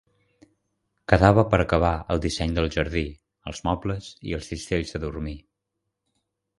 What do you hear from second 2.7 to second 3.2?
jardí,